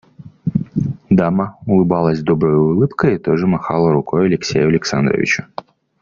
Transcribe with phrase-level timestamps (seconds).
[1.11, 5.43] Дама улыбалась доброю улыбкой и тоже махала рукой Алексею Александровичу.